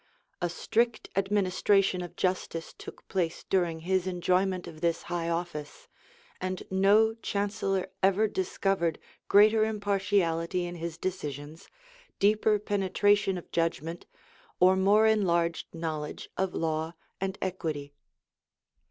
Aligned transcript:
A 0.41 0.49
strict 0.49 1.09
administration 1.15 2.01
of 2.01 2.15
justice 2.15 2.73
took 2.75 3.07
place 3.07 3.43
during 3.47 3.81
his 3.81 4.07
enjoyment 4.07 4.65
of 4.65 4.81
this 4.81 5.03
high 5.03 5.29
office 5.29 5.87
and 6.41 6.63
no 6.71 7.13
chancellor 7.13 7.85
ever 8.01 8.27
discovered 8.27 8.97
greater 9.27 9.63
impartiality 9.63 10.65
in 10.65 10.73
his 10.73 10.97
decisions, 10.97 11.69
deeper 12.17 12.57
penetration 12.57 13.37
of 13.37 13.51
judgment, 13.51 14.07
or 14.59 14.75
more 14.75 15.05
enlarged 15.05 15.67
knowledge 15.71 16.31
of 16.35 16.55
law 16.55 16.95
and 17.19 17.37
equity. 17.39 17.93